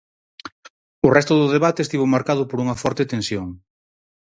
O 1.07 1.09
resto 1.17 1.33
do 1.39 1.51
debate 1.55 1.79
estivo 1.83 2.11
marcado 2.15 2.43
por 2.49 2.57
unha 2.63 2.79
forte 2.83 3.07
tensión. 3.13 3.47